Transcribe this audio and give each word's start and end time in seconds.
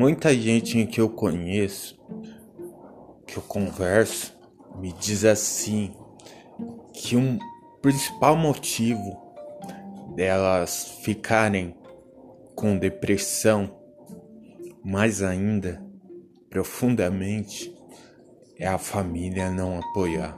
Muita 0.00 0.34
gente 0.34 0.86
que 0.86 0.98
eu 0.98 1.10
conheço, 1.10 2.00
que 3.26 3.36
eu 3.36 3.42
converso, 3.42 4.34
me 4.76 4.94
diz 4.94 5.26
assim 5.26 5.92
que 6.94 7.16
um 7.16 7.38
principal 7.82 8.34
motivo 8.34 9.20
delas 10.16 11.00
ficarem 11.02 11.76
com 12.54 12.78
depressão, 12.78 13.76
mais 14.82 15.20
ainda 15.20 15.84
profundamente, 16.48 17.70
é 18.58 18.66
a 18.66 18.78
família 18.78 19.50
não 19.50 19.80
apoiar. 19.80 20.34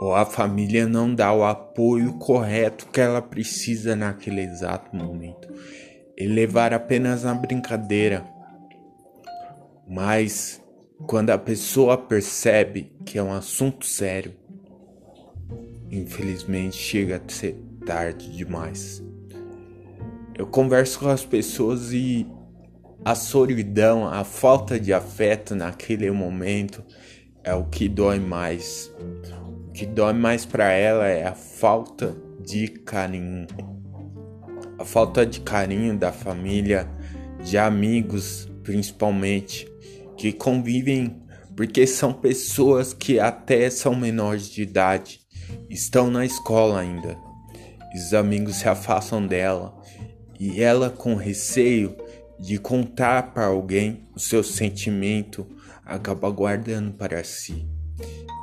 Ou 0.00 0.16
a 0.16 0.26
família 0.26 0.88
não 0.88 1.14
dá 1.14 1.32
o 1.32 1.44
apoio 1.44 2.14
correto 2.14 2.88
que 2.88 3.00
ela 3.00 3.22
precisa 3.22 3.94
naquele 3.94 4.40
exato 4.40 4.96
momento. 4.96 5.46
E 6.18 6.26
levar 6.26 6.74
apenas 6.74 7.22
na 7.22 7.34
brincadeira. 7.34 8.39
Mas 9.90 10.62
quando 11.04 11.30
a 11.30 11.38
pessoa 11.38 11.98
percebe 11.98 12.92
que 13.04 13.18
é 13.18 13.22
um 13.22 13.32
assunto 13.32 13.84
sério, 13.84 14.32
infelizmente 15.90 16.76
chega 16.76 17.16
a 17.16 17.32
ser 17.32 17.56
tarde 17.84 18.30
demais. 18.30 19.02
Eu 20.38 20.46
converso 20.46 21.00
com 21.00 21.08
as 21.08 21.24
pessoas 21.24 21.92
e 21.92 22.24
a 23.04 23.16
solidão, 23.16 24.06
a 24.06 24.22
falta 24.22 24.78
de 24.78 24.92
afeto 24.92 25.56
naquele 25.56 26.08
momento 26.12 26.84
é 27.42 27.52
o 27.52 27.64
que 27.64 27.88
dói 27.88 28.20
mais. 28.20 28.94
O 29.66 29.72
que 29.72 29.86
dói 29.86 30.12
mais 30.12 30.46
para 30.46 30.70
ela 30.70 31.08
é 31.08 31.26
a 31.26 31.34
falta 31.34 32.16
de 32.40 32.68
carinho. 32.68 33.48
A 34.78 34.84
falta 34.84 35.26
de 35.26 35.40
carinho 35.40 35.98
da 35.98 36.12
família, 36.12 36.88
de 37.42 37.58
amigos, 37.58 38.48
principalmente, 38.62 39.69
que 40.20 40.34
convivem 40.34 41.16
porque 41.56 41.86
são 41.86 42.12
pessoas 42.12 42.92
que 42.92 43.18
até 43.18 43.70
são 43.70 43.94
menores 43.94 44.50
de 44.50 44.60
idade, 44.60 45.22
estão 45.70 46.10
na 46.10 46.26
escola 46.26 46.78
ainda. 46.78 47.16
Os 47.94 48.12
amigos 48.12 48.56
se 48.56 48.68
afastam 48.68 49.26
dela 49.26 49.74
e 50.38 50.62
ela 50.62 50.90
com 50.90 51.14
receio 51.14 51.96
de 52.38 52.58
contar 52.58 53.32
para 53.32 53.46
alguém 53.46 54.06
o 54.14 54.20
seu 54.20 54.44
sentimento 54.44 55.46
acaba 55.86 56.28
guardando 56.28 56.92
para 56.92 57.24
si. 57.24 57.66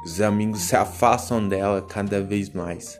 Os 0.03 0.19
amigos 0.19 0.61
se 0.61 0.75
afastam 0.75 1.47
dela 1.47 1.83
cada 1.83 2.21
vez 2.23 2.49
mais. 2.49 2.99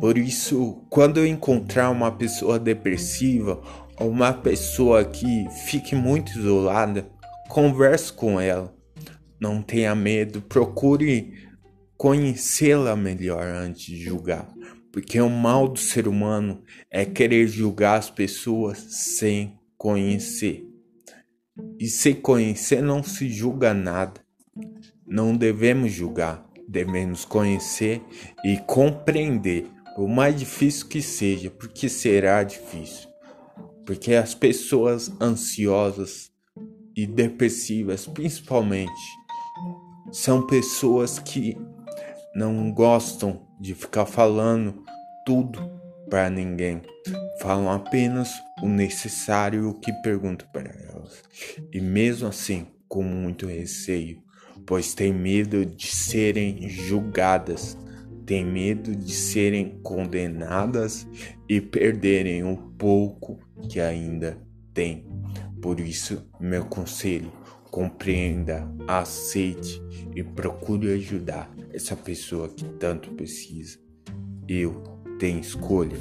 Por 0.00 0.16
isso, 0.16 0.82
quando 0.88 1.18
eu 1.18 1.26
encontrar 1.26 1.90
uma 1.90 2.10
pessoa 2.10 2.58
depressiva 2.58 3.60
ou 3.98 4.08
uma 4.08 4.32
pessoa 4.32 5.04
que 5.04 5.46
fique 5.66 5.94
muito 5.94 6.38
isolada, 6.38 7.06
converse 7.48 8.12
com 8.12 8.40
ela. 8.40 8.74
Não 9.40 9.62
tenha 9.62 9.94
medo, 9.94 10.40
procure 10.40 11.34
conhecê-la 11.96 12.96
melhor 12.96 13.46
antes 13.46 13.84
de 13.84 13.96
julgar. 13.96 14.48
Porque 14.92 15.20
o 15.20 15.28
mal 15.28 15.68
do 15.68 15.78
ser 15.78 16.08
humano 16.08 16.62
é 16.90 17.04
querer 17.04 17.46
julgar 17.46 17.98
as 17.98 18.08
pessoas 18.08 18.78
sem 18.78 19.58
conhecer. 19.76 20.64
E 21.78 21.86
sem 21.86 22.14
conhecer 22.14 22.82
não 22.82 23.02
se 23.02 23.28
julga 23.28 23.74
nada. 23.74 24.20
Não 25.06 25.36
devemos 25.36 25.92
julgar, 25.92 26.46
devemos 26.68 27.24
conhecer 27.24 28.02
e 28.44 28.56
compreender, 28.66 29.66
o 29.96 30.08
mais 30.08 30.38
difícil 30.38 30.88
que 30.88 31.00
seja, 31.00 31.50
porque 31.50 31.88
será 31.88 32.42
difícil. 32.42 33.08
Porque 33.86 34.14
as 34.14 34.34
pessoas 34.34 35.10
ansiosas 35.20 36.30
e 36.96 37.06
depressivas, 37.06 38.06
principalmente, 38.06 38.90
são 40.10 40.46
pessoas 40.46 41.18
que 41.18 41.56
não 42.34 42.72
gostam 42.72 43.46
de 43.60 43.74
ficar 43.74 44.06
falando 44.06 44.82
tudo 45.24 45.70
para 46.08 46.30
ninguém. 46.30 46.82
Falam 47.40 47.70
apenas 47.70 48.30
o 48.62 48.68
necessário 48.68 49.64
e 49.64 49.66
o 49.66 49.74
que 49.74 49.92
pergunto 50.02 50.48
para 50.52 50.70
elas. 50.70 51.22
E 51.72 51.80
mesmo 51.80 52.28
assim, 52.28 52.66
com 52.88 53.02
muito 53.02 53.46
receio, 53.46 54.22
pois 54.64 54.94
têm 54.94 55.12
medo 55.12 55.66
de 55.66 55.88
serem 55.88 56.68
julgadas, 56.68 57.76
têm 58.24 58.44
medo 58.44 58.94
de 58.94 59.12
serem 59.12 59.80
condenadas 59.82 61.06
e 61.48 61.60
perderem 61.60 62.44
o 62.44 62.56
pouco 62.56 63.38
que 63.68 63.80
ainda 63.80 64.38
têm. 64.72 65.06
Por 65.60 65.80
isso, 65.80 66.28
meu 66.38 66.64
conselho, 66.66 67.32
compreenda, 67.70 68.66
aceite 68.86 69.82
e 70.14 70.22
procure 70.22 70.92
ajudar 70.92 71.50
essa 71.72 71.96
pessoa 71.96 72.48
que 72.48 72.64
tanto 72.64 73.10
precisa. 73.12 73.78
Eu 74.48 74.82
tenho 75.18 75.40
escolha. 75.40 75.96